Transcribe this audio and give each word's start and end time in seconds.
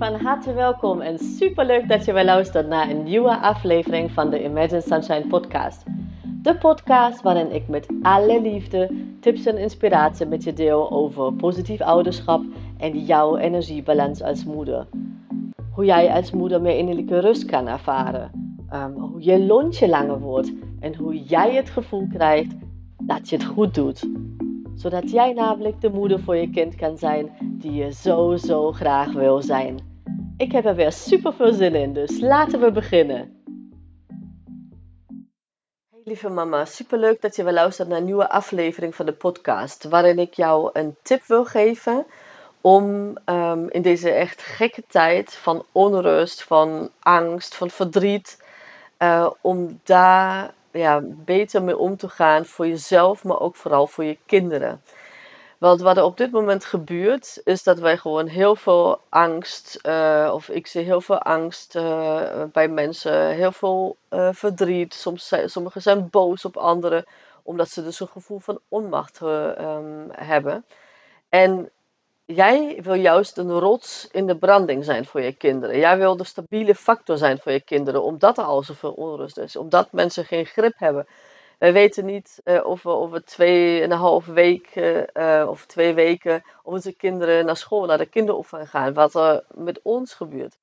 harte 0.00 0.52
welkom 0.52 1.00
en 1.00 1.18
superleuk 1.18 1.88
dat 1.88 2.04
je 2.04 2.12
weer 2.12 2.24
luistert 2.24 2.68
naar 2.68 2.90
een 2.90 3.02
nieuwe 3.02 3.38
aflevering 3.38 4.10
van 4.10 4.30
de 4.30 4.44
Imagine 4.44 4.80
Sunshine 4.80 5.26
podcast. 5.26 5.82
De 6.42 6.56
podcast 6.56 7.22
waarin 7.22 7.52
ik 7.52 7.68
met 7.68 7.86
alle 8.02 8.40
liefde 8.40 8.90
tips 9.20 9.46
en 9.46 9.58
inspiratie 9.58 10.26
met 10.26 10.44
je 10.44 10.52
deel 10.52 10.90
over 10.90 11.32
positief 11.32 11.80
ouderschap 11.80 12.44
en 12.78 13.04
jouw 13.04 13.36
energiebalans 13.36 14.22
als 14.22 14.44
moeder. 14.44 14.86
Hoe 15.70 15.84
jij 15.84 16.10
als 16.12 16.30
moeder 16.30 16.60
meer 16.60 16.78
innerlijke 16.78 17.18
rust 17.18 17.44
kan 17.44 17.68
ervaren. 17.68 18.30
Ehm, 18.70 18.92
hoe 18.92 19.24
je 19.24 19.44
lontje 19.44 19.88
langer 19.88 20.20
wordt 20.20 20.52
en 20.80 20.94
hoe 20.96 21.22
jij 21.22 21.54
het 21.54 21.70
gevoel 21.70 22.06
krijgt 22.12 22.54
dat 23.02 23.28
je 23.28 23.36
het 23.36 23.44
goed 23.44 23.74
doet 23.74 24.08
zodat 24.74 25.10
jij 25.10 25.32
namelijk 25.32 25.80
de 25.80 25.90
moeder 25.90 26.20
voor 26.20 26.36
je 26.36 26.50
kind 26.50 26.74
kan 26.74 26.98
zijn 26.98 27.36
die 27.40 27.72
je 27.72 27.92
zo 27.92 28.36
zo 28.36 28.72
graag 28.72 29.12
wil 29.12 29.42
zijn. 29.42 29.92
Ik 30.36 30.52
heb 30.52 30.64
er 30.64 30.74
weer 30.74 30.92
super 30.92 31.32
veel 31.32 31.52
zin 31.52 31.74
in, 31.74 31.92
dus 31.92 32.20
laten 32.20 32.60
we 32.60 32.70
beginnen. 32.70 33.42
Hey 35.90 36.00
lieve 36.04 36.28
mama, 36.28 36.64
super 36.64 36.98
leuk 36.98 37.20
dat 37.20 37.36
je 37.36 37.44
weer 37.44 37.52
luistert 37.52 37.88
naar 37.88 37.98
een 37.98 38.04
nieuwe 38.04 38.30
aflevering 38.30 38.94
van 38.94 39.06
de 39.06 39.12
podcast, 39.12 39.84
waarin 39.84 40.18
ik 40.18 40.34
jou 40.34 40.70
een 40.72 40.96
tip 41.02 41.24
wil 41.26 41.44
geven 41.44 42.06
om 42.60 43.16
um, 43.26 43.70
in 43.70 43.82
deze 43.82 44.10
echt 44.10 44.42
gekke 44.42 44.82
tijd 44.88 45.34
van 45.34 45.64
onrust, 45.72 46.42
van 46.42 46.90
angst, 47.00 47.54
van 47.54 47.70
verdriet, 47.70 48.42
uh, 48.98 49.30
om 49.40 49.80
daar 49.82 50.54
ja, 50.78 51.00
beter 51.04 51.62
mee 51.62 51.78
om 51.78 51.96
te 51.96 52.08
gaan 52.08 52.44
voor 52.44 52.66
jezelf, 52.66 53.24
maar 53.24 53.40
ook 53.40 53.56
vooral 53.56 53.86
voor 53.86 54.04
je 54.04 54.18
kinderen. 54.26 54.82
Want 55.58 55.80
wat 55.80 55.96
er 55.96 56.04
op 56.04 56.16
dit 56.16 56.30
moment 56.30 56.64
gebeurt, 56.64 57.40
is 57.44 57.62
dat 57.62 57.78
wij 57.78 57.96
gewoon 57.96 58.26
heel 58.26 58.56
veel 58.56 59.00
angst, 59.08 59.78
uh, 59.82 60.30
of 60.34 60.48
ik 60.48 60.66
zie 60.66 60.84
heel 60.84 61.00
veel 61.00 61.18
angst 61.18 61.76
uh, 61.76 62.42
bij 62.52 62.68
mensen, 62.68 63.28
heel 63.28 63.52
veel 63.52 63.96
uh, 64.10 64.28
verdriet. 64.32 64.94
Soms 64.94 65.28
zijn, 65.28 65.50
sommigen 65.50 65.82
zijn 65.82 66.10
boos 66.10 66.44
op 66.44 66.56
anderen, 66.56 67.04
omdat 67.42 67.68
ze 67.68 67.82
dus 67.82 68.00
een 68.00 68.08
gevoel 68.08 68.38
van 68.38 68.58
onmacht 68.68 69.20
um, 69.20 70.08
hebben. 70.12 70.64
En 71.28 71.70
jij 72.24 72.78
wil 72.82 72.94
juist 72.94 73.36
een 73.36 73.58
rots 73.58 74.08
in 74.10 74.26
de 74.26 74.38
branding 74.38 74.84
zijn 74.84 75.04
voor 75.04 75.20
je 75.20 75.32
kinderen. 75.32 75.78
Jij 75.78 75.98
wil 75.98 76.16
de 76.16 76.24
stabiele 76.24 76.74
factor 76.74 77.18
zijn 77.18 77.38
voor 77.38 77.52
je 77.52 77.60
kinderen, 77.60 78.02
omdat 78.02 78.38
er 78.38 78.44
al 78.44 78.62
zoveel 78.62 78.92
onrust 78.92 79.38
is. 79.38 79.56
Omdat 79.56 79.92
mensen 79.92 80.24
geen 80.24 80.46
grip 80.46 80.74
hebben. 80.76 81.06
Wij 81.58 81.72
weten 81.72 82.04
niet 82.04 82.40
uh, 82.44 82.64
of 82.66 82.82
we 82.82 82.90
over 82.90 83.24
twee 83.24 83.82
en 83.82 83.90
een 83.90 83.98
half 83.98 84.26
week 84.26 84.74
uh, 84.74 85.46
of 85.48 85.66
twee 85.66 85.94
weken 85.94 86.42
of 86.62 86.72
onze 86.72 86.92
kinderen 86.92 87.44
naar 87.44 87.56
school, 87.56 87.86
naar 87.86 87.98
de 87.98 88.06
kinderopvang 88.06 88.70
gaan. 88.70 88.94
Wat 88.94 89.14
er 89.14 89.44
met 89.54 89.80
ons 89.82 90.14
gebeurt. 90.14 90.56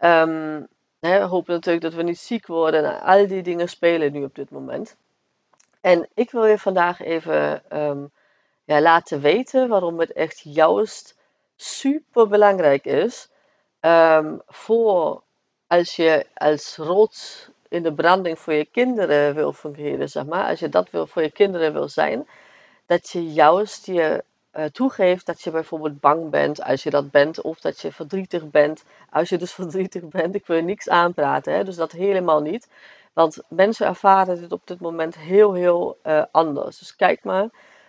Um, 0.00 0.66
hè, 1.00 1.18
we 1.18 1.24
hopen 1.24 1.54
natuurlijk 1.54 1.84
dat 1.84 1.94
we 1.94 2.02
niet 2.02 2.18
ziek 2.18 2.46
worden. 2.46 2.84
En 2.84 3.00
al 3.00 3.26
die 3.26 3.42
dingen 3.42 3.68
spelen 3.68 4.12
nu 4.12 4.24
op 4.24 4.34
dit 4.34 4.50
moment. 4.50 4.96
En 5.80 6.08
ik 6.14 6.30
wil 6.30 6.44
je 6.44 6.58
vandaag 6.58 7.02
even 7.02 7.62
um, 7.72 8.10
ja, 8.68 8.80
laten 8.80 9.20
weten 9.20 9.68
waarom 9.68 10.00
het 10.00 10.12
echt 10.12 10.40
juist 10.44 11.16
super 11.56 12.28
belangrijk 12.28 12.84
is 12.84 13.28
um, 13.80 14.40
voor 14.46 15.22
als 15.66 15.96
je 15.96 16.26
als 16.34 16.76
rots 16.76 17.48
in 17.68 17.82
de 17.82 17.92
branding 17.92 18.38
voor 18.38 18.52
je 18.52 18.64
kinderen 18.64 19.34
wil 19.34 19.52
fungeren, 19.52 20.08
zeg 20.08 20.24
maar, 20.24 20.48
als 20.48 20.58
je 20.58 20.68
dat 20.68 20.90
wil, 20.90 21.06
voor 21.06 21.22
je 21.22 21.30
kinderen 21.30 21.72
wil 21.72 21.88
zijn, 21.88 22.28
dat 22.86 23.10
je 23.10 23.32
juist 23.32 23.86
je 23.86 24.24
uh, 24.54 24.64
toegeeft 24.64 25.26
dat 25.26 25.42
je 25.42 25.50
bijvoorbeeld 25.50 26.00
bang 26.00 26.30
bent 26.30 26.62
als 26.62 26.82
je 26.82 26.90
dat 26.90 27.10
bent, 27.10 27.40
of 27.40 27.60
dat 27.60 27.80
je 27.80 27.92
verdrietig 27.92 28.50
bent 28.50 28.84
als 29.10 29.28
je 29.28 29.38
dus 29.38 29.52
verdrietig 29.62 30.08
bent. 30.08 30.34
Ik 30.34 30.46
wil 30.46 30.56
je 30.56 30.62
niks 30.62 30.88
aanpraten, 30.88 31.52
hè, 31.52 31.64
dus 31.64 31.76
dat 31.76 31.92
helemaal 31.92 32.40
niet. 32.40 32.68
Want 33.12 33.38
mensen 33.48 33.86
ervaren 33.86 34.40
dit 34.40 34.52
op 34.52 34.62
dit 34.66 34.80
moment 34.80 35.16
heel, 35.16 35.52
heel 35.52 35.98
uh, 36.06 36.22
anders. 36.30 36.78
Dus 36.78 36.96
kijk 36.96 37.24
maar 37.24 37.48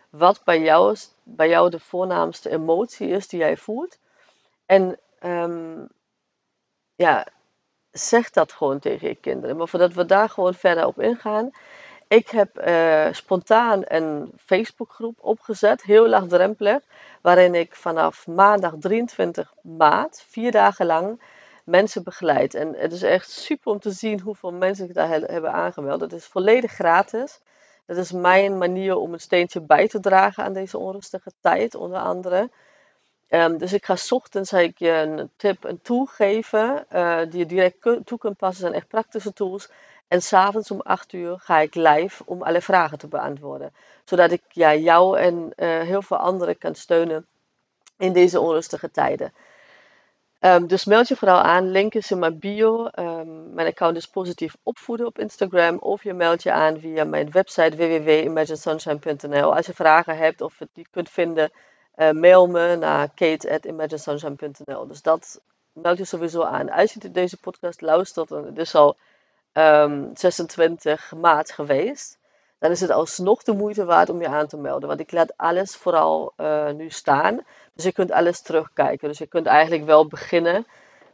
wat 0.09 0.42
bij 0.44 0.62
jou, 0.62 0.96
bij 1.24 1.50
jou 1.50 1.70
de 1.70 1.80
voornaamste 1.80 2.50
emotie 2.50 3.08
is 3.08 3.28
die 3.28 3.40
jij 3.40 3.58
voelt. 3.58 3.97
En 4.66 5.00
um, 5.24 5.88
ja, 6.96 7.28
zeg 7.92 8.30
dat 8.30 8.52
gewoon 8.52 8.80
tegen 8.80 9.08
je 9.08 9.16
kinderen. 9.16 9.58
Maar 9.58 9.68
voordat 9.68 9.94
we 9.94 10.06
daar 10.06 10.30
gewoon 10.30 10.53
verder 10.53 10.86
op 10.86 11.00
ingaan. 11.00 11.52
Ik 12.08 12.30
heb 12.30 12.68
uh, 12.68 13.08
spontaan 13.12 13.81
een 13.86 14.31
Facebookgroep 14.38 15.18
opgezet, 15.22 15.84
heel 15.84 16.08
laagdrempelig. 16.08 16.81
Waarin 17.22 17.56
ik 17.56 17.75
vanaf 17.75 18.28
maandag 18.28 18.74
23 18.80 19.53
maart, 19.62 20.25
vier 20.28 20.52
dagen 20.52 20.86
lang, 20.86 21.22
mensen 21.64 22.03
begeleid. 22.03 22.53
En 22.53 22.74
het 22.75 22.92
is 22.92 23.02
echt 23.03 23.30
super 23.30 23.72
om 23.72 23.80
te 23.80 23.92
zien 23.92 24.19
hoeveel 24.19 24.52
mensen 24.52 24.86
zich 24.86 24.96
daar 24.96 25.09
hebben 25.09 25.52
aangemeld. 25.52 26.02
Het 26.02 26.14
is 26.14 26.25
volledig 26.25 26.72
gratis. 26.72 27.40
Dat 27.89 27.97
is 27.97 28.11
mijn 28.11 28.57
manier 28.57 28.95
om 28.95 29.13
een 29.13 29.19
steentje 29.19 29.61
bij 29.61 29.88
te 29.88 30.00
dragen 30.00 30.44
aan 30.44 30.53
deze 30.53 30.77
onrustige 30.77 31.31
tijd, 31.41 31.75
onder 31.75 32.00
andere. 32.00 32.50
Um, 33.29 33.57
dus 33.57 33.73
ik 33.73 33.85
ga 33.85 33.95
ochtends 34.09 34.53
ik 34.53 34.79
je 34.79 34.89
een 34.91 35.29
tip, 35.35 35.63
een 35.63 35.81
tool 35.81 36.05
geven 36.05 36.85
uh, 36.91 37.19
die 37.29 37.39
je 37.39 37.45
direct 37.45 37.81
toe 37.81 38.17
kunt 38.17 38.38
passen. 38.38 38.61
zijn 38.61 38.73
echt 38.73 38.88
praktische 38.88 39.33
tools. 39.33 39.69
En 40.07 40.22
s'avonds 40.22 40.72
om 40.72 40.81
8 40.81 41.13
uur 41.13 41.39
ga 41.39 41.59
ik 41.59 41.75
live 41.75 42.23
om 42.25 42.41
alle 42.41 42.61
vragen 42.61 42.97
te 42.97 43.07
beantwoorden. 43.07 43.73
Zodat 44.03 44.31
ik 44.31 44.41
ja, 44.50 44.75
jou 44.75 45.17
en 45.19 45.53
uh, 45.56 45.79
heel 45.81 46.01
veel 46.01 46.17
anderen 46.17 46.57
kan 46.57 46.75
steunen 46.75 47.25
in 47.97 48.13
deze 48.13 48.39
onrustige 48.39 48.91
tijden. 48.91 49.33
Um, 50.41 50.67
dus 50.67 50.85
meld 50.85 51.07
je 51.07 51.16
vooral 51.16 51.41
aan. 51.41 51.72
Link 51.72 51.94
is 51.94 52.11
in 52.11 52.19
mijn 52.19 52.39
bio. 52.39 52.89
Um, 52.95 53.53
mijn 53.53 53.67
account 53.67 53.97
is 53.97 54.07
positief 54.07 54.55
opvoeden 54.63 55.05
op 55.05 55.19
Instagram. 55.19 55.77
Of 55.77 56.03
je 56.03 56.13
meldt 56.13 56.44
je 56.44 56.51
aan 56.51 56.79
via 56.79 57.03
mijn 57.03 57.31
website 57.31 57.75
www.imaginesunshine.nl. 57.75 59.55
Als 59.55 59.66
je 59.66 59.73
vragen 59.73 60.17
hebt 60.17 60.41
of 60.41 60.59
je 60.59 60.67
die 60.73 60.88
kunt 60.91 61.09
vinden, 61.09 61.51
uh, 61.95 62.11
mail 62.11 62.47
me 62.47 62.75
naar 62.75 63.09
kate.imaginesunshine.nl. 63.16 64.88
Dus 64.88 65.01
dat 65.01 65.41
meld 65.73 65.97
je 65.97 66.05
sowieso 66.05 66.44
aan. 66.44 66.69
Als 66.69 66.94
je 66.94 67.11
deze 67.11 67.38
podcast 67.38 67.81
luistert, 67.81 68.31
en 68.31 68.44
het 68.44 68.57
is 68.57 68.75
al 68.75 68.95
um, 69.53 69.63
ehm, 69.63 70.06
26 70.13 71.13
maart 71.16 71.51
geweest, 71.51 72.17
dan 72.59 72.72
is 72.72 72.81
het 72.81 72.90
alsnog 72.90 73.44
de 73.44 73.53
moeite 73.53 73.86
waard 73.86 74.09
om 74.09 74.22
je 74.22 74.28
aan 74.28 74.47
te 74.47 74.58
melden. 74.58 74.88
Want 74.88 75.00
ik 75.00 75.12
laat 75.12 75.38
alles 75.38 75.75
vooral 75.75 76.34
uh, 76.38 76.72
nu 76.72 76.90
staan. 76.90 77.46
Dus 77.74 77.84
je 77.84 77.92
kunt 77.92 78.12
alles 78.12 78.42
terugkijken. 78.42 79.08
Dus 79.08 79.18
je 79.18 79.28
kunt 79.28 79.46
eigenlijk 79.46 79.86
wel 79.86 80.08
beginnen 80.08 80.66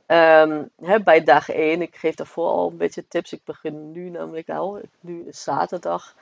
um, 0.07 0.69
hè, 0.81 1.00
bij 1.03 1.23
dag 1.23 1.50
1. 1.50 1.81
Ik 1.81 1.95
geef 1.95 2.16
daarvoor 2.16 2.50
al 2.50 2.69
een 2.69 2.78
beetje 2.78 3.07
tips. 3.07 3.34
Ik 3.34 3.44
begin 3.44 3.91
nu 3.91 4.09
namelijk 4.09 4.50
al. 4.50 4.81
Nu 5.00 5.28
is 5.28 5.44
zaterdag. 5.44 6.16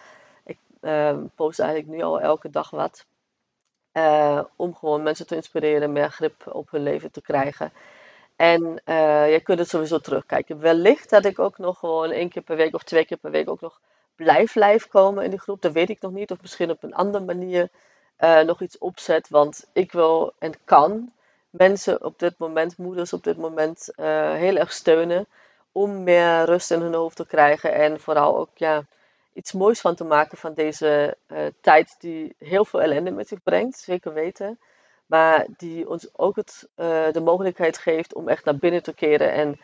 Ik 0.46 0.58
um, 0.82 1.32
post 1.36 1.60
eigenlijk 1.60 1.98
nu 1.98 2.04
al 2.04 2.22
elke 2.22 2.50
dag 2.50 2.70
wat. 2.70 3.06
Uh, 3.94 4.42
om 4.56 4.76
gewoon 4.76 5.04
mensen 5.04 5.28
te 5.28 5.36
inspireren, 5.36 5.92
meer 5.92 6.10
grip 6.10 6.48
op 6.54 6.72
hun 6.72 6.84
leven 6.84 7.12
te 7.12 7.22
krijgen. 7.22 7.74
En 8.36 8.82
uh, 8.86 9.32
je 9.32 9.40
kunt 9.44 9.60
het 9.60 9.70
sowieso 9.70 10.00
terugkijken. 10.00 10.60
Wellicht 10.60 11.10
dat 11.10 11.26
ik 11.26 11.40
ook 11.40 11.58
nog 11.58 11.80
gewoon 11.80 12.12
één 12.12 12.30
keer 12.30 12.42
per 12.42 12.56
week 12.56 12.74
of 12.74 12.84
twee 12.84 13.06
keer 13.06 13.18
per 13.18 13.32
week 13.32 13.50
ook 13.50 13.62
nog 13.62 13.80
blijf 14.16 14.56
live 14.56 14.88
komen 14.88 15.24
in 15.24 15.30
die 15.30 15.40
groep. 15.40 15.62
Dat 15.62 15.72
weet 15.72 15.90
ik 15.90 16.02
nog 16.02 16.12
niet. 16.12 16.32
Of 16.32 16.42
misschien 16.42 16.70
op 16.70 16.84
een 16.84 16.94
andere 16.94 17.24
manier 17.24 17.70
uh, 18.20 18.40
nog 18.40 18.62
iets 18.62 18.78
opzet. 18.78 19.30
Want 19.30 19.70
ik 19.74 19.92
wil 19.92 20.34
en 20.40 20.54
kan 20.66 21.12
mensen 21.50 22.04
op 22.04 22.20
dit 22.20 22.38
moment, 22.38 22.78
moeders 22.78 23.14
op 23.14 23.24
dit 23.24 23.38
moment, 23.38 23.90
uh, 23.96 24.34
heel 24.34 24.56
erg 24.56 24.74
steunen. 24.74 25.28
Om 25.72 26.04
meer 26.04 26.44
rust 26.44 26.72
in 26.72 26.82
hun 26.82 26.94
hoofd 26.94 27.16
te 27.16 27.26
krijgen. 27.26 27.74
En 27.74 28.00
vooral 28.00 28.38
ook 28.38 28.50
ja, 28.54 28.86
iets 29.34 29.52
moois 29.52 29.82
van 29.82 29.96
te 29.96 30.04
maken 30.04 30.38
van 30.38 30.54
deze 30.54 31.18
uh, 31.28 31.46
tijd 31.62 31.96
die 32.00 32.36
heel 32.38 32.66
veel 32.66 32.82
ellende 32.82 33.12
met 33.12 33.28
zich 33.28 33.44
brengt. 33.44 33.78
Zeker 33.78 34.14
weten. 34.14 34.60
Maar 35.06 35.46
die 35.58 35.90
ons 35.90 36.10
ook 36.18 36.36
het, 36.36 36.70
de 37.14 37.22
mogelijkheid 37.24 37.78
geeft 37.78 38.14
om 38.14 38.30
echt 38.30 38.46
naar 38.46 38.58
binnen 38.58 38.84
te 38.84 38.94
keren. 38.94 39.32
En 39.32 39.60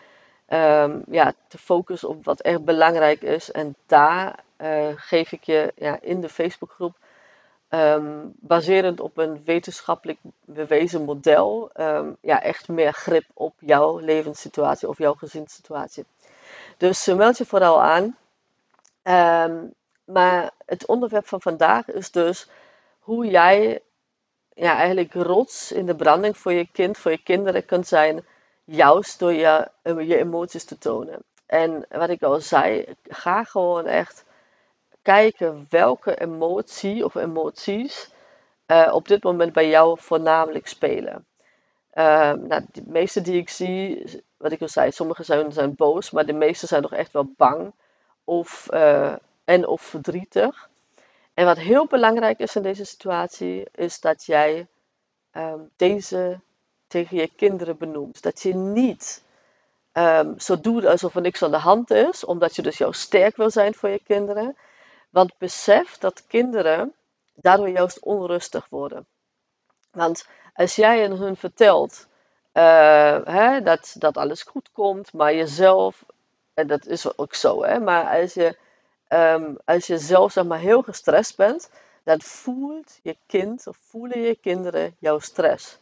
um, 0.50 1.04
ja, 1.10 1.34
te 1.48 1.57
focussen 1.57 2.10
op 2.10 2.25
wat 2.25 2.42
echt 2.42 2.63
belangrijk 2.63 3.22
is. 3.22 3.51
En 3.51 3.75
daar 3.86 4.44
uh, 4.57 4.88
geef 4.96 5.31
ik 5.31 5.44
je 5.44 5.72
ja, 5.75 5.98
in 6.01 6.22
de 6.22 6.30
Facebookgroep, 6.30 6.98
um, 7.69 8.34
baserend 8.36 9.00
op 9.00 9.18
een 9.18 9.44
wetenschappelijk 9.46 10.18
bewezen 10.46 11.04
model, 11.04 11.69
um, 11.80 12.18
ja, 12.22 12.42
echt 12.42 12.68
meer 12.68 12.94
grip 12.94 13.25
op 13.34 13.54
jouw 13.60 14.00
levenssituatie 14.00 14.88
of 14.88 14.98
jouw 14.98 15.13
gezinssituatie. 15.13 16.06
Dus 16.78 17.07
uh, 17.07 17.16
meld 17.16 17.38
je 17.38 17.45
vooral 17.45 17.81
aan. 17.81 18.16
maar 20.06 20.52
het 20.66 20.86
onderwerp 20.86 21.28
van 21.28 21.42
vandaag 21.42 21.88
is 21.88 22.12
dus 22.12 22.48
hoe 23.00 23.25
jij 23.25 23.81
ja, 24.54 24.75
eigenlijk 24.75 25.13
rots 25.13 25.72
in 25.72 25.86
de 25.86 25.95
branding 25.95 26.38
voor 26.38 26.54
je 26.54 26.68
kind, 26.72 26.98
voor 26.98 27.12
je 27.12 27.24
kinderen 27.24 27.66
kunt 27.66 27.88
zijn 27.88 28.25
juist 28.69 29.19
door 29.19 29.33
je, 29.33 29.68
eh, 29.81 30.07
je 30.07 30.18
emoties 30.18 30.63
te 30.63 30.77
tonen. 30.77 31.24
En 31.45 31.86
wat 31.89 32.10
ik 32.10 32.24
al 32.24 32.39
zei, 32.39 32.86
ga 33.04 33.44
gewoon 33.44 33.86
echt 33.86 34.25
kijken 35.01 35.66
welke 35.69 36.19
emotie 36.19 37.06
of 37.06 37.16
emoties 37.16 38.12
uh, 38.68 38.89
op 38.92 39.07
dit 39.07 39.24
moment 39.24 39.54
bij 39.54 39.69
jou 39.69 40.00
voornamelijk 40.00 40.68
spelen. 40.68 41.25
Ehm, 41.92 42.48
nou, 42.48 42.66
de 42.71 42.83
meeste 42.86 43.21
die 43.21 43.38
ik 43.38 43.50
zie, 43.50 44.06
wat 44.38 44.51
ik 44.51 44.62
al 44.62 44.68
zei, 44.68 44.92
sommige 44.92 45.24
zijn, 45.24 45.51
zijn 45.51 45.75
boos, 45.75 46.12
maar 46.12 46.25
de 46.25 46.33
meeste 46.33 46.68
zijn 46.68 46.81
toch 46.81 46.94
echt 46.94 47.12
wel 47.12 47.33
bang 47.38 47.74
of, 48.24 48.68
uh, 48.74 49.16
en 49.44 49.68
of 49.68 49.81
verdrietig. 49.81 50.69
En 51.33 51.45
wat 51.45 51.57
heel 51.57 51.88
belangrijk 51.88 52.39
is 52.39 52.56
in 52.56 52.62
deze 52.62 52.86
situatie, 52.86 53.68
is 53.71 54.00
dat 54.00 54.25
jij 54.25 54.68
um, 55.33 55.69
deze 55.75 56.39
tegen 56.89 57.18
je 57.18 57.31
kinderen 57.36 57.77
benoemt. 57.77 58.21
Dat 58.21 58.41
je 58.41 58.56
niet 58.56 59.24
um, 59.94 60.39
zo 60.39 60.59
doet 60.59 60.86
alsof 60.86 61.15
er 61.15 61.21
niks 61.21 61.44
aan 61.44 61.51
de 61.51 61.57
hand 61.57 61.91
is, 61.91 62.25
omdat 62.25 62.56
je 62.56 62.62
dus 62.62 62.77
jouw 62.77 62.91
sterk 62.91 63.36
wil 63.36 63.50
zijn 63.50 63.74
voor 63.74 63.89
je 63.89 64.01
kinderen. 64.03 64.57
Want 65.09 65.38
besef 65.38 65.97
dat 65.97 66.27
kinderen 66.27 66.94
daardoor 67.33 67.69
juist 67.69 68.00
onrustig 68.00 68.68
worden. 68.69 69.07
Want 69.91 70.27
als 70.53 70.75
jij 70.75 71.06
hun 71.06 71.36
vertelt 71.36 72.07
uh, 72.53 73.25
hè, 73.25 73.62
dat, 73.62 73.95
dat 73.97 74.18
alles 74.18 74.42
goed 74.42 74.71
komt, 74.71 75.13
maar 75.13 75.33
jezelf, 75.33 76.06
en 76.53 76.68
dat 76.68 76.85
is 76.85 77.18
ook 77.18 77.33
zo, 77.33 77.63
hè, 77.63 77.80
maar 77.80 78.21
als 78.21 78.33
je, 78.33 78.57
um, 79.09 79.57
als 79.65 79.88
je 79.88 79.97
zelf 79.97 80.31
zeg 80.31 80.45
maar, 80.45 80.59
heel 80.59 80.81
gestrest 80.81 81.38
bent, 81.38 81.69
dan 82.03 82.21
voelt 82.21 83.00
je 83.03 83.18
kind 83.27 83.68
of 83.68 83.77
voelen 83.81 84.19
je 84.19 84.35
kinderen 84.35 84.95
jouw 85.00 85.19
stress. 85.19 85.80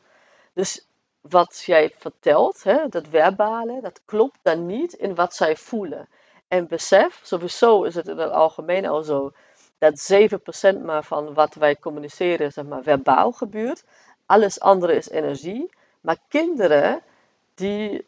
Dus 0.53 0.87
wat 1.29 1.63
jij 1.65 1.93
vertelt, 1.97 2.63
hè, 2.63 2.87
dat 2.89 3.05
verbale, 3.09 3.81
dat 3.81 4.01
klopt 4.05 4.39
dan 4.41 4.65
niet 4.65 4.93
in 4.93 5.15
wat 5.15 5.35
zij 5.35 5.55
voelen. 5.55 6.07
En 6.47 6.67
besef, 6.67 7.19
sowieso 7.23 7.83
is 7.83 7.95
het 7.95 8.07
in 8.07 8.17
het 8.17 8.31
algemeen 8.31 8.85
al 8.85 9.03
zo, 9.03 9.31
dat 9.77 10.11
7% 10.75 10.81
maar 10.83 11.03
van 11.03 11.33
wat 11.33 11.53
wij 11.55 11.75
communiceren, 11.75 12.51
zeg 12.51 12.65
maar, 12.65 12.83
verbaal 12.83 13.31
gebeurt. 13.31 13.83
Alles 14.25 14.59
andere 14.59 14.95
is 14.95 15.09
energie. 15.09 15.69
Maar 16.01 16.17
kinderen, 16.27 17.01
die, 17.55 18.05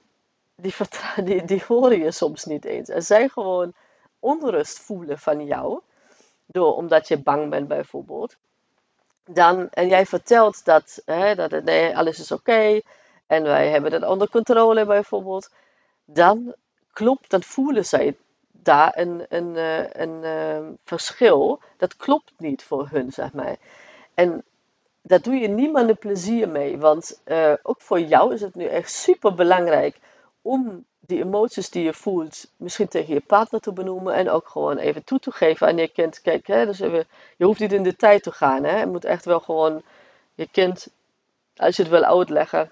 die, 0.55 0.73
die, 1.23 1.45
die 1.45 1.63
horen 1.67 1.99
je 1.99 2.11
soms 2.11 2.45
niet 2.45 2.65
eens. 2.65 2.89
En 2.89 3.03
zij 3.03 3.29
gewoon 3.29 3.73
onrust 4.19 4.79
voelen 4.79 5.19
van 5.19 5.45
jou, 5.45 5.79
door, 6.45 6.75
omdat 6.75 7.07
je 7.07 7.17
bang 7.17 7.49
bent 7.49 7.67
bijvoorbeeld. 7.67 8.35
Dan, 9.25 9.69
en 9.69 9.87
jij 9.87 10.05
vertelt 10.05 10.65
dat, 10.65 11.01
hè, 11.05 11.35
dat 11.35 11.63
nee, 11.63 11.97
alles 11.97 12.19
is 12.19 12.31
oké 12.31 12.79
en 13.29 13.43
wij 13.43 13.69
hebben 13.69 13.91
het 13.91 14.05
onder 14.05 14.29
controle 14.29 14.85
bijvoorbeeld. 14.85 15.49
Dan 16.05 16.53
klopt, 16.93 17.29
dan 17.29 17.43
voelen 17.43 17.85
zij 17.85 18.15
daar 18.51 18.91
een, 18.97 19.25
een, 19.29 19.55
eh, 19.55 20.01
een, 20.01 20.23
ehm, 20.23 20.63
verschil. 20.83 21.59
Dat 21.77 21.95
klopt 21.95 22.31
niet 22.37 22.63
voor 22.63 22.87
hun, 22.91 23.11
zeg 23.11 23.33
maar. 23.33 23.55
En 24.13 24.43
daar 25.01 25.21
doe 25.21 25.35
je 25.35 25.47
niemand 25.47 25.89
een 25.89 25.97
plezier 25.97 26.49
mee. 26.49 26.77
Want 26.77 27.21
uh, 27.25 27.53
ook 27.63 27.81
voor 27.81 27.99
jou 27.99 28.33
is 28.33 28.41
het 28.41 28.55
nu 28.55 28.65
echt 28.65 28.91
super 28.91 29.33
belangrijk 29.33 29.99
om 30.41 30.85
die 30.99 31.23
emoties 31.23 31.69
die 31.69 31.83
je 31.83 31.93
voelt, 31.93 32.51
misschien 32.57 32.87
tegen 32.87 33.13
je 33.13 33.21
partner 33.21 33.61
te 33.61 33.73
benoemen. 33.73 34.13
En 34.13 34.29
ook 34.29 34.47
gewoon 34.47 34.77
even 34.77 35.03
toe 35.03 35.19
te 35.19 35.31
geven 35.31 35.67
aan 35.67 35.77
je 35.77 35.87
kind. 35.87 36.21
Kijk, 36.21 36.47
hè, 36.47 36.65
dus 36.65 36.77
je 36.77 37.05
hoeft 37.37 37.59
niet 37.59 37.73
in 37.73 37.83
de 37.83 37.95
tijd 37.95 38.23
te 38.23 38.31
gaan. 38.31 38.63
Hè. 38.63 38.79
Je 38.79 38.87
moet 38.87 39.05
echt 39.05 39.25
wel 39.25 39.39
gewoon 39.39 39.81
je 40.35 40.47
kind, 40.51 40.87
als 41.55 41.75
je 41.75 41.81
het 41.81 41.91
wil 41.91 42.03
uitleggen, 42.03 42.71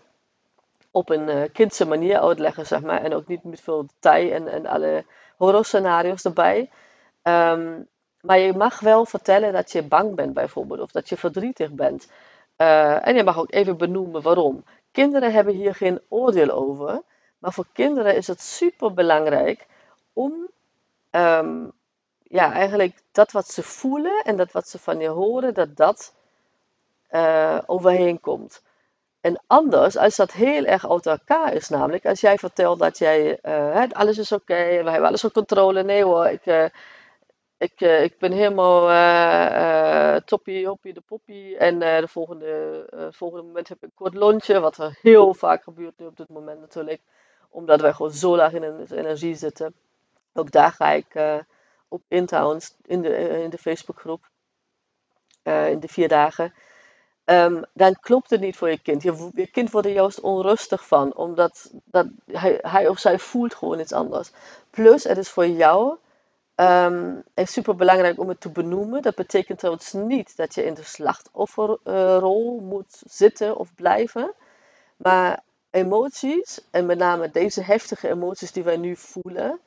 op 0.98 1.10
een 1.10 1.30
uh, 1.30 1.44
kindse 1.54 1.86
manier 1.86 2.20
uitleggen, 2.20 2.66
zeg 2.66 2.82
maar. 2.82 3.04
En 3.04 3.14
ook 3.14 3.28
niet 3.28 3.44
met 3.44 3.62
veel 3.62 3.86
detail 3.86 4.32
en, 4.32 4.48
en 4.48 4.66
alle 4.66 5.06
horrorscenario's 5.38 6.26
erbij. 6.26 6.70
Um, 7.24 7.88
maar 8.22 8.40
je 8.40 8.54
mag 8.54 8.80
wel 8.80 9.06
vertellen 9.06 9.54
dat 9.54 9.72
je 9.72 9.84
bang 9.84 10.16
bent, 10.16 10.34
bijvoorbeeld, 10.34 10.80
of 10.80 10.92
dat 10.92 11.10
je 11.10 11.18
verdrietig 11.18 11.72
bent. 11.72 12.12
Uh, 12.58 13.08
en 13.08 13.16
je 13.16 13.24
mag 13.24 13.38
ook 13.38 13.52
even 13.52 13.78
benoemen 13.78 14.22
waarom. 14.22 14.64
Kinderen 14.92 15.32
hebben 15.32 15.54
hier 15.54 15.76
geen 15.76 16.02
oordeel 16.08 16.50
over, 16.50 17.02
maar 17.38 17.54
voor 17.54 17.68
kinderen 17.74 18.16
is 18.16 18.28
het 18.28 18.42
super 18.42 18.94
belangrijk 18.94 19.68
om 20.14 20.34
um, 21.12 21.72
ja, 22.24 22.54
eigenlijk 22.54 23.02
dat 23.12 23.32
wat 23.32 23.48
ze 23.48 23.64
voelen 23.64 24.22
en 24.24 24.36
dat 24.36 24.52
wat 24.52 24.68
ze 24.68 24.80
van 24.80 25.00
je 25.00 25.08
horen, 25.08 25.54
dat 25.54 25.76
dat 25.76 26.14
uh, 27.12 27.60
overheen 27.66 28.20
komt. 28.20 28.62
En 29.22 29.44
anders, 29.48 29.98
als 29.98 30.16
dat 30.16 30.32
heel 30.32 30.66
erg 30.66 30.90
uit 30.92 31.06
elkaar 31.06 31.54
is, 31.54 31.70
namelijk 31.70 32.06
als 32.06 32.22
jij 32.22 32.38
vertelt 32.38 32.80
dat 32.80 32.98
jij, 32.98 33.40
uh, 33.44 33.84
alles 33.92 34.18
is 34.18 34.32
oké, 34.32 34.42
okay, 34.42 34.84
we 34.84 34.90
hebben 34.90 35.08
alles 35.08 35.24
onder 35.24 35.44
controle. 35.44 35.84
Nee 35.84 36.04
hoor, 36.04 36.28
ik, 36.28 36.46
uh, 36.46 36.66
ik, 37.58 37.82
uh, 37.82 38.04
ik 38.04 38.18
ben 38.18 38.32
helemaal 38.32 40.22
toppie, 40.26 40.68
hoppie, 40.68 40.94
de 40.94 41.02
poppie. 41.02 41.58
En 41.58 41.80
de 41.80 42.08
volgende, 42.08 43.10
volgende 43.12 43.46
moment 43.46 43.68
heb 43.68 43.78
ik 43.78 43.84
een 43.84 43.92
kort 43.96 44.14
lontje, 44.14 44.60
wat 44.60 44.78
er 44.78 44.98
heel 45.02 45.34
vaak 45.34 45.64
gebeurt 45.64 45.98
nu 45.98 46.06
op 46.06 46.18
dit 46.18 46.30
moment 46.30 46.60
natuurlijk. 46.60 47.02
Omdat 47.50 47.82
wij 47.82 47.94
gewoon 47.94 48.12
zo 48.12 48.36
laag 48.36 48.54
in 48.54 48.86
energie 48.92 49.36
zitten. 49.36 49.74
Ook 50.34 50.52
daar 50.52 50.72
ga 50.72 50.92
ik 50.92 51.06
op 51.88 52.02
in 52.08 52.26
trouwens, 52.26 52.76
in 52.86 53.02
de, 53.02 53.18
in 53.44 53.50
de 53.50 53.58
Facebookgroep. 53.58 54.30
in 55.44 55.80
de 55.80 55.88
vier 55.88 56.08
dagen. 56.08 56.54
Um, 57.30 57.66
dan 57.74 57.96
klopt 58.00 58.30
het 58.30 58.42
niet 58.42 58.58
voor 58.58 58.70
je 58.70 58.78
kind. 58.78 59.04
Je, 59.04 59.48
kind 59.52 59.72
wordt 59.72 59.88
er 59.88 59.94
juist 59.94 60.20
onrustig 60.20 60.88
van, 60.88 61.16
omdat 61.16 61.72
dat, 61.84 62.08
hij, 62.26 62.58
hij 62.62 62.88
of 62.88 63.00
zij 63.00 63.20
voelt 63.20 63.56
gewoon 63.56 63.80
iets 63.80 63.94
anders. 63.94 64.32
Plus, 64.70 65.04
het 65.04 65.18
is 65.18 65.30
voor 65.30 65.48
jou 65.48 65.98
Um, 66.60 67.24
is 67.34 67.52
super 67.52 67.76
belangrijk 67.76 68.20
om 68.20 68.30
het 68.30 68.42
te 68.42 68.50
benoemen. 68.50 69.02
Dat 69.02 69.16
betekent 69.16 69.60
trouwens 69.60 69.94
niet 69.94 70.38
dat 70.38 70.56
je 70.56 70.66
in 70.66 70.74
de 70.74 70.84
slachtofferrol 70.84 72.60
moet 72.60 73.02
zitten 73.06 73.58
of 73.58 73.76
blijven. 73.76 74.34
Maar 74.96 75.44
emoties, 75.70 76.62
en 76.72 76.86
met 76.86 76.98
name 76.98 77.32
deze 77.32 77.62
heftige 77.62 78.10
emoties 78.10 78.52
die 78.52 78.64
wij 78.64 78.78
nu 78.78 78.96
voelen, 78.96 79.60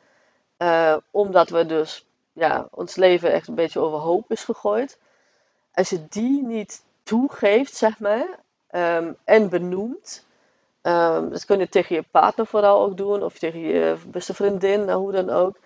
uh, 0.58 0.96
omdat 1.10 1.48
we 1.48 1.66
dus 1.66 2.06
ja, 2.32 2.68
ons 2.70 2.96
leven 2.96 3.32
echt 3.32 3.48
een 3.48 3.54
beetje 3.54 3.80
overhoop 3.80 4.30
is 4.30 4.44
gegooid. 4.44 4.98
Als 5.74 5.90
je 5.90 6.08
die 6.08 6.42
niet 6.42 6.82
toegeeft, 7.10 7.76
zeg 7.76 7.98
maar, 7.98 8.26
um, 8.70 9.16
en 9.24 9.48
benoemt, 9.48 10.26
um, 10.82 11.30
dat 11.30 11.44
kun 11.44 11.58
je 11.58 11.68
tegen 11.68 11.94
je 11.94 12.04
partner 12.10 12.46
vooral 12.46 12.82
ook 12.82 12.96
doen, 12.96 13.22
of 13.22 13.38
tegen 13.38 13.60
je 13.60 13.96
beste 14.06 14.34
vriendin, 14.34 14.84
nou, 14.84 15.00
hoe 15.00 15.12
dan 15.12 15.30
ook. 15.30 15.56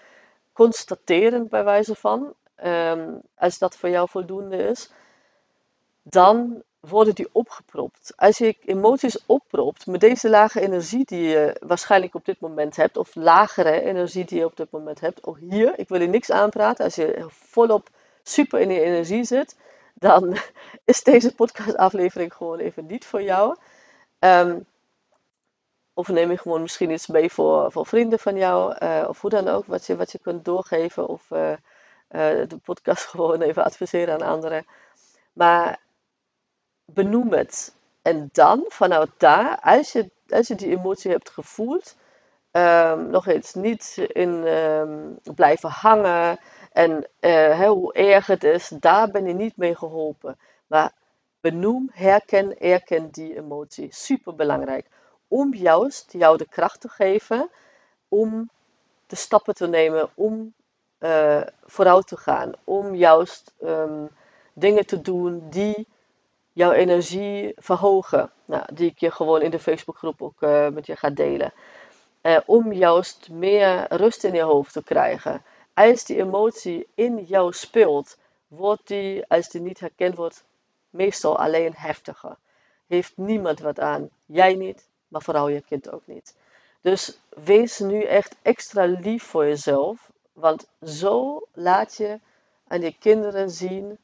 Constaterend 0.53 1.49
bij 1.49 1.65
wijze 1.65 1.95
van, 1.95 2.35
ehm, 2.55 3.09
als 3.35 3.59
dat 3.59 3.77
voor 3.77 3.89
jou 3.89 4.09
voldoende 4.09 4.57
is, 4.57 4.91
dan 6.03 6.63
worden 6.81 7.15
die 7.15 7.29
opgepropt. 7.33 8.13
Als 8.17 8.39
je 8.39 8.57
emoties 8.65 9.19
oppropt 9.27 9.87
met 9.87 10.01
deze 10.01 10.29
lage 10.31 10.61
energie 10.61 11.05
die 11.05 11.23
je 11.23 11.57
waarschijnlijk 11.67 12.15
op 12.15 12.25
dit 12.25 12.41
moment 12.41 12.77
hebt, 12.77 12.97
of 12.97 13.15
lagere 13.15 13.81
energie 13.81 14.25
die 14.25 14.39
je 14.39 14.45
op 14.45 14.57
dit 14.57 14.71
moment 14.71 15.01
hebt, 15.01 15.27
ook 15.27 15.39
hier, 15.39 15.79
ik 15.79 15.89
wil 15.89 16.01
je 16.01 16.07
niks 16.07 16.31
aanpraten, 16.31 16.85
als 16.85 16.95
je 16.95 17.27
volop 17.29 17.89
super 18.23 18.61
in 18.61 18.71
je 18.71 18.81
energie 18.81 19.25
zit, 19.25 19.57
dan 19.95 20.37
is 20.85 21.03
deze 21.03 21.35
podcastaflevering 21.35 22.35
gewoon 22.35 22.59
even 22.59 22.87
niet 22.87 23.05
voor 23.05 23.23
jou. 23.23 23.57
Um, 24.19 24.67
of 25.95 26.09
neem 26.09 26.31
je 26.31 26.39
gewoon 26.39 26.63
misschien 26.63 26.91
iets 26.91 27.07
mee 27.07 27.33
voor, 27.33 27.73
voor 27.73 27.87
vrienden 27.87 28.19
van 28.19 28.37
jou, 28.37 28.77
uh, 28.83 29.05
of 29.09 29.21
hoe 29.21 29.31
dan 29.31 29.49
ook, 29.49 29.67
wat 29.67 29.87
je, 29.87 29.97
wat 29.97 30.13
je 30.13 30.19
kunt 30.19 30.45
doorgeven. 30.45 31.09
Of 31.09 31.31
uh, 31.31 31.51
uh, 31.51 31.57
de 32.49 32.59
podcast 32.65 33.05
gewoon 33.15 33.41
even 33.41 33.65
adviseren 33.65 34.15
aan 34.15 34.29
anderen. 34.29 34.67
Maar 35.33 35.81
benoem 36.85 37.33
het. 37.33 37.75
En 38.03 38.29
dan, 38.33 38.65
vanuit 38.69 39.11
daar, 39.17 39.61
als 39.61 39.93
je, 39.93 40.11
als 40.29 40.49
je 40.49 40.55
die 40.55 40.77
emotie 40.77 41.11
hebt 41.11 41.31
gevoeld, 41.31 41.97
um, 42.51 43.11
nog 43.11 43.27
eens 43.27 43.55
niet 43.55 43.97
in 44.13 44.31
um, 44.31 45.19
blijven 45.35 45.71
hangen. 45.71 46.39
En 46.75 47.07
hoe 47.67 47.93
erg 47.93 48.27
het 48.27 48.45
is, 48.45 48.69
daar 48.69 49.11
ben 49.11 49.27
je 49.27 49.35
niet 49.35 49.57
mee 49.57 49.77
geholpen. 49.77 50.39
Maar 50.67 50.93
benoem, 51.41 51.91
herken, 51.93 52.59
erken 52.59 53.11
die 53.11 53.37
emotie. 53.37 53.89
Super 53.93 54.35
belangrijk 54.35 54.87
om 55.29 55.55
juist 55.55 56.13
jou 56.13 56.37
de 56.37 56.49
kracht 56.49 56.81
te 56.81 56.89
geven 56.89 57.51
om 58.09 58.51
de 59.07 59.17
stappen 59.17 59.55
te 59.55 59.69
nemen 59.69 60.09
om 60.15 60.55
uh, 61.01 61.41
vooruit 61.65 62.07
te 62.07 62.17
gaan. 62.17 62.53
Om 62.65 62.95
juist 62.95 63.55
um, 63.63 64.09
dingen 64.53 64.87
te 64.87 65.01
doen 65.01 65.49
die 65.51 65.87
jouw 66.53 66.73
energie 66.73 67.53
verhogen. 67.57 68.31
Nou, 68.45 68.65
die 68.73 68.91
ik 68.91 68.99
je 68.99 69.11
gewoon 69.11 69.43
in 69.43 69.51
de 69.51 69.59
Facebookgroep 69.59 70.23
ook 70.23 70.43
uh, 70.43 70.69
met 70.69 70.87
je 70.87 70.97
ga 70.97 71.11
delen. 71.11 71.53
Uh, 72.23 72.39
om 72.47 72.73
juist 72.73 73.31
meer 73.31 73.87
rust 73.89 74.25
in 74.25 74.35
je 74.35 74.43
hoofd 74.43 74.73
te 74.73 74.83
krijgen. 74.83 75.43
Als 75.75 76.05
die 76.05 76.17
emotie 76.17 76.87
in 76.95 77.25
jou 77.25 77.53
speelt, 77.53 78.17
wordt 78.49 78.87
die, 78.87 79.25
als 79.29 79.49
die 79.49 79.61
niet 79.61 79.81
herkend 79.81 80.17
wordt, 80.17 80.45
meestal 80.91 81.39
alleen 81.39 81.73
heftiger. 81.75 82.37
Heeft 82.87 83.13
niemand 83.17 83.61
wat 83.61 83.81
aan. 83.81 84.09
Jij 84.27 84.55
niet, 84.55 84.89
maar 85.09 85.23
vooral 85.23 85.49
je 85.49 85.61
kind 85.61 85.91
ook 85.91 86.07
niet. 86.07 86.35
Dus 86.81 87.19
wees 87.29 87.79
nu 87.79 88.03
echt 88.03 88.37
extra 88.43 88.85
lief 88.85 89.23
voor 89.23 89.47
jezelf, 89.47 90.11
want 90.33 90.67
zo 90.83 91.43
laat 91.53 91.97
je 91.97 92.19
aan 92.69 92.81
je 92.81 92.99
kinderen 92.99 93.51
zien 93.51 93.99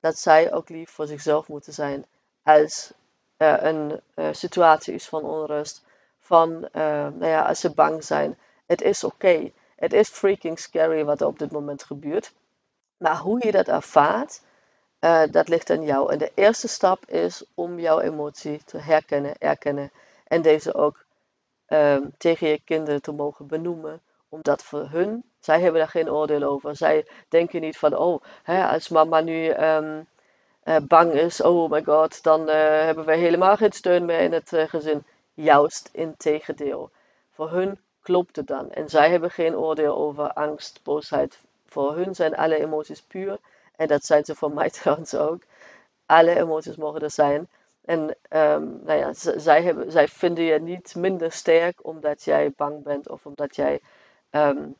dat 0.00 0.18
zij 0.18 0.52
ook 0.52 0.68
lief 0.68 0.90
voor 0.90 1.06
zichzelf 1.06 1.48
moeten 1.48 1.72
zijn 1.72 2.06
als 2.42 2.92
een 3.36 4.00
situatie 4.32 4.94
is 4.94 5.08
van 5.08 5.24
onrust, 5.24 5.82
van 6.20 6.68
nou 6.72 7.26
ja, 7.26 7.42
als 7.42 7.60
ze 7.60 7.70
bang 7.70 8.04
zijn. 8.04 8.38
Het 8.66 8.82
is 8.82 9.04
oké. 9.04 9.50
Het 9.80 9.92
is 9.92 10.08
freaking 10.08 10.58
scary 10.58 11.04
wat 11.04 11.20
er 11.20 11.26
op 11.26 11.38
dit 11.38 11.52
moment 11.52 11.82
gebeurt. 11.82 12.32
Maar 12.96 13.16
hoe 13.16 13.46
je 13.46 13.52
dat 13.52 13.68
ervaart, 13.68 14.42
uh, 15.00 15.22
dat 15.30 15.48
ligt 15.48 15.70
aan 15.70 15.82
jou. 15.82 16.12
En 16.12 16.18
de 16.18 16.32
eerste 16.34 16.68
stap 16.68 17.06
is 17.06 17.44
om 17.54 17.78
jouw 17.78 18.00
emotie 18.00 18.64
te 18.64 18.78
herkennen, 18.78 19.38
erkennen. 19.38 19.90
En 20.26 20.42
deze 20.42 20.74
ook 20.74 21.04
um, 21.68 22.12
tegen 22.18 22.48
je 22.48 22.60
kinderen 22.64 23.02
te 23.02 23.12
mogen 23.12 23.46
benoemen. 23.46 24.00
Omdat 24.28 24.62
voor 24.62 24.88
hun, 24.88 25.24
zij 25.38 25.60
hebben 25.60 25.80
daar 25.80 25.90
geen 25.90 26.10
oordeel 26.10 26.42
over. 26.42 26.76
Zij 26.76 27.06
denken 27.28 27.60
niet 27.60 27.78
van, 27.78 27.96
oh, 27.96 28.22
hè, 28.42 28.66
als 28.66 28.88
mama 28.88 29.20
nu 29.20 29.48
um, 29.48 30.06
uh, 30.64 30.76
bang 30.88 31.12
is, 31.12 31.42
oh 31.42 31.70
my 31.70 31.84
god, 31.84 32.22
dan 32.22 32.40
uh, 32.40 32.54
hebben 32.54 33.04
we 33.04 33.16
helemaal 33.16 33.56
geen 33.56 33.72
steun 33.72 34.04
meer 34.04 34.20
in 34.20 34.32
het 34.32 34.52
gezin. 34.54 35.04
Juist 35.34 35.88
in 35.92 36.14
tegendeel. 36.16 36.90
Voor 37.30 37.50
hun 37.50 37.78
klopt 38.02 38.36
het 38.36 38.46
dan. 38.46 38.70
En 38.70 38.88
zij 38.88 39.10
hebben 39.10 39.30
geen 39.30 39.56
oordeel 39.56 39.96
over 39.96 40.32
angst, 40.32 40.80
boosheid. 40.82 41.38
Voor 41.66 41.96
hun 41.96 42.14
zijn 42.14 42.36
alle 42.36 42.60
emoties 42.60 43.02
puur. 43.02 43.38
En 43.76 43.86
dat 43.86 44.04
zijn 44.04 44.24
ze 44.24 44.34
voor 44.34 44.52
mij 44.52 44.70
trouwens 44.80 45.14
ook. 45.14 45.42
Alle 46.06 46.38
emoties 46.38 46.76
mogen 46.76 47.00
er 47.00 47.10
zijn. 47.10 47.48
En 47.84 48.00
um, 48.30 48.80
nou 48.84 48.98
ja, 48.98 49.12
zij, 49.38 49.62
hebben, 49.62 49.92
zij 49.92 50.08
vinden 50.08 50.44
je 50.44 50.60
niet 50.60 50.94
minder 50.94 51.32
sterk 51.32 51.86
omdat 51.86 52.22
jij 52.22 52.52
bang 52.56 52.82
bent 52.82 53.08
of 53.08 53.26
omdat 53.26 53.56
jij 53.56 53.80
um, 54.30 54.74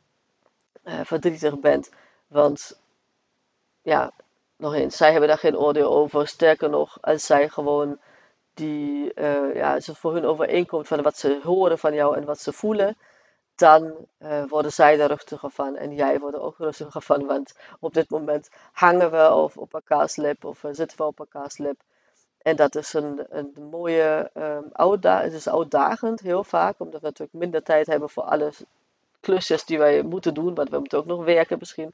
uh, 0.83 0.99
verdrietig 1.03 1.59
bent. 1.59 1.91
Want 2.27 2.79
ja, 3.81 4.11
nog 4.55 4.73
eens, 4.73 4.97
zij 4.97 5.11
hebben 5.11 5.29
daar 5.29 5.37
geen 5.37 5.57
oordeel 5.57 5.91
over. 5.91 6.27
Sterker 6.27 6.69
nog, 6.69 6.97
als 7.01 7.25
zij 7.25 7.49
gewoon 7.49 7.99
die, 8.53 9.11
uh, 9.15 9.55
ja, 9.55 9.73
als 9.73 9.87
het 9.87 9.97
voor 9.97 10.13
hun 10.13 10.25
overeenkomt 10.25 10.87
van 10.87 11.01
wat 11.01 11.17
ze 11.17 11.39
horen 11.43 11.79
van 11.79 11.93
jou 11.93 12.17
en 12.17 12.25
wat 12.25 12.39
ze 12.39 12.53
voelen, 12.53 12.97
dan 13.61 13.93
uh, 14.19 14.43
worden 14.47 14.71
zij 14.71 14.99
er 14.99 15.07
rustiger 15.07 15.49
van 15.49 15.75
en 15.75 15.95
jij 15.95 16.19
wordt 16.19 16.35
er 16.35 16.41
ook 16.41 16.57
rustiger 16.57 17.01
van. 17.01 17.25
Want 17.25 17.53
op 17.79 17.93
dit 17.93 18.09
moment 18.09 18.49
hangen 18.71 19.11
we 19.11 19.33
of 19.33 19.57
op 19.57 19.73
elkaars 19.73 20.15
lip 20.15 20.45
of 20.45 20.63
zitten 20.71 20.97
we 20.97 21.03
op 21.03 21.19
elkaars 21.19 21.57
lip. 21.57 21.79
En 22.41 22.55
dat 22.55 22.75
is 22.75 22.93
een, 22.93 23.25
een 23.29 23.53
mooie 23.71 24.31
uitdaging. 24.73 25.31
Het 25.31 25.39
is 25.39 25.49
uitdagend 25.49 26.19
heel 26.19 26.43
vaak, 26.43 26.75
omdat 26.77 27.01
we 27.01 27.07
natuurlijk 27.07 27.37
minder 27.37 27.63
tijd 27.63 27.87
hebben 27.87 28.09
voor 28.09 28.23
alle 28.23 28.51
klusjes 29.19 29.65
die 29.65 29.77
wij 29.77 30.01
moeten 30.01 30.33
doen. 30.33 30.55
Want 30.55 30.69
we 30.69 30.79
moeten 30.79 30.97
ook 30.97 31.05
nog 31.05 31.23
werken 31.23 31.57
misschien. 31.59 31.93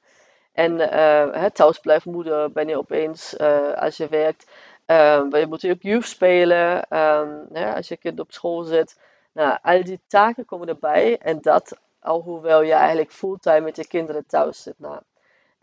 En 0.53 0.79
uh, 0.79 1.45
thuisblijfmoeder 1.45 2.51
ben 2.51 2.67
je 2.67 2.77
opeens 2.77 3.37
als 3.75 3.97
je 3.97 4.07
werkt. 4.07 4.51
Um, 4.85 5.35
je 5.35 5.45
moet 5.47 5.65
ook 5.65 5.81
juf 5.81 6.05
spelen 6.05 6.97
um, 6.97 7.47
als 7.75 7.87
je 7.87 7.97
kind 7.97 8.19
op 8.19 8.31
school 8.31 8.63
zit. 8.63 8.95
Nou, 9.37 9.57
al 9.61 9.83
die 9.83 9.99
taken 10.07 10.45
komen 10.45 10.67
erbij. 10.67 11.17
En 11.17 11.41
dat 11.41 11.77
al 11.99 12.21
hoewel 12.21 12.61
je 12.61 12.73
eigenlijk 12.73 13.11
fulltime 13.11 13.61
met 13.61 13.75
je 13.75 13.87
kinderen 13.87 14.25
thuis 14.25 14.61
zit. 14.61 14.79
Nou, 14.79 15.01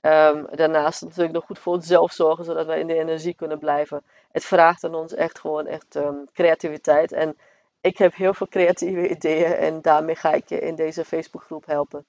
um, 0.00 0.46
daarnaast 0.50 1.02
natuurlijk 1.02 1.32
nog 1.32 1.44
goed 1.44 1.58
voor 1.58 1.72
onszelf 1.72 2.12
zorgen, 2.12 2.44
zodat 2.44 2.66
wij 2.66 2.80
in 2.80 2.86
de 2.86 2.98
energie 2.98 3.34
kunnen 3.34 3.58
blijven. 3.58 4.02
Het 4.32 4.44
vraagt 4.44 4.84
aan 4.84 4.94
ons 4.94 5.14
echt 5.14 5.38
gewoon 5.38 5.66
echt 5.66 5.94
um, 5.94 6.28
creativiteit. 6.32 7.12
En 7.12 7.36
ik 7.80 7.98
heb 7.98 8.14
heel 8.14 8.34
veel 8.34 8.48
creatieve 8.48 9.08
ideeën 9.16 9.52
en 9.52 9.82
daarmee 9.82 10.16
ga 10.16 10.32
ik 10.32 10.48
je 10.48 10.58
in 10.60 10.74
deze 10.74 11.04
Facebookgroep 11.04 11.66
helpen. 11.66 12.04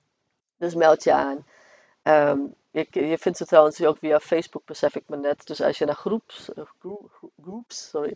Dus 0.57 0.75
meld 0.75 1.03
je 1.03 1.13
aan. 1.13 1.45
Je, 2.75 2.87
je, 2.89 3.17
vindt 3.17 3.37
ze 3.37 3.45
trouwens 3.45 3.83
ook 3.83 3.97
via 3.97 4.19
Facebook, 4.19 4.65
besef 4.65 4.95
ik 4.95 5.03
me 5.07 5.17
net. 5.17 5.47
Dus 5.47 5.61
als 5.61 5.77
je 5.77 5.85
naar 5.85 5.95
groeps, 5.95 6.49
groups 7.41 7.89
sorry, 7.89 8.15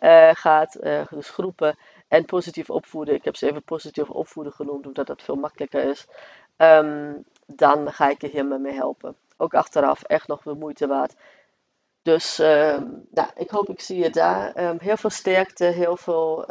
uh, 0.00 0.30
gaat, 0.32 0.76
uh, 0.80 1.06
dus 1.10 1.30
groepen 1.30 1.78
en 2.08 2.24
positief 2.24 2.70
opvoeden. 2.70 3.14
Ik 3.14 3.24
heb 3.24 3.36
ze 3.36 3.48
even 3.48 3.62
positief 3.62 4.10
opvoeden 4.10 4.52
genoemd, 4.52 4.86
omdat 4.86 5.06
dat 5.06 5.22
veel 5.22 5.34
makkelijker 5.34 5.88
is. 5.88 6.06
Um, 6.56 7.24
dan 7.46 7.92
ga 7.92 8.08
ik 8.08 8.20
je 8.20 8.28
hiermee 8.28 8.58
mee 8.58 8.72
helpen. 8.72 9.16
Ook 9.36 9.54
achteraf 9.54 10.02
echt 10.02 10.28
nog 10.28 10.42
de 10.42 10.54
moeite 10.54 10.86
waard. 10.86 11.14
Dus 12.02 12.40
uh, 12.40 12.78
nou, 13.10 13.28
ik 13.34 13.50
hoop 13.50 13.68
ik 13.68 13.80
zie 13.80 13.98
je 13.98 14.10
daar. 14.10 14.52
Heel 14.78 14.96
veel 14.96 15.10
sterkte, 15.10 15.64
heel 15.64 15.96
veel 15.96 16.44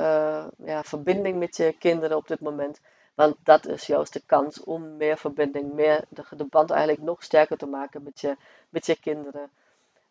ja, 0.65 0.84
verbinding 0.84 1.39
met 1.39 1.58
je 1.58 1.75
kinderen 1.80 2.18
op 2.18 2.27
dit 2.27 2.39
moment. 2.39 2.82
Want 3.16 3.36
dat 3.44 3.68
is 3.68 3.88
juist 3.88 4.14
de 4.14 4.22
kans 4.26 4.64
om 4.64 4.98
meer 4.98 5.18
verbinding, 5.18 5.74
meer 5.74 6.04
de, 6.10 6.24
de 6.38 6.44
band 6.44 6.72
eigenlijk 6.72 7.02
nog 7.02 7.24
sterker 7.24 7.58
te 7.58 7.66
maken 7.66 8.04
met 8.04 8.22
je, 8.22 8.38
met 8.70 8.86
je 8.86 9.00
kinderen. 9.00 9.50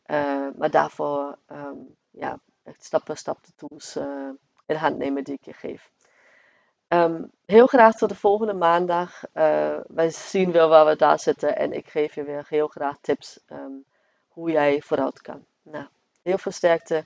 Uh, 0.06 0.48
maar 0.56 0.70
daarvoor 0.70 1.38
um, 1.52 1.96
ja, 2.10 2.38
stap 2.78 3.04
per 3.04 3.16
stap 3.16 3.44
de 3.44 3.52
tools 3.56 3.96
uh, 3.96 4.28
in 4.66 4.76
hand 4.76 4.98
nemen 4.98 5.24
die 5.24 5.34
ik 5.34 5.44
je 5.44 5.52
geef. 5.52 5.90
Um, 6.88 7.30
heel 7.44 7.66
graag 7.66 7.96
tot 7.96 8.08
de 8.08 8.14
volgende 8.14 8.52
maandag. 8.52 9.22
Uh, 9.34 9.76
wij 9.86 10.10
zien 10.10 10.52
wel 10.52 10.68
waar 10.68 10.86
we 10.86 10.96
daar 10.96 11.18
zitten 11.18 11.56
en 11.56 11.72
ik 11.72 11.88
geef 11.88 12.14
je 12.14 12.24
weer 12.24 12.46
heel 12.48 12.68
graag 12.68 12.98
tips 13.00 13.40
um, 13.52 13.84
hoe 14.28 14.50
jij 14.50 14.80
vooruit 14.80 15.20
kan. 15.20 15.44
Nou, 15.62 15.86
heel 16.22 16.38
veel 16.38 16.52
sterkte. 16.52 17.04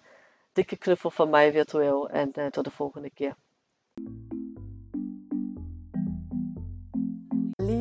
Dikke 0.52 0.76
knuffel 0.76 1.10
van 1.10 1.30
mij 1.30 1.52
virtueel 1.52 2.08
en 2.08 2.50
tot 2.50 2.64
de 2.64 2.70
volgende 2.70 3.10
keer. 3.10 3.34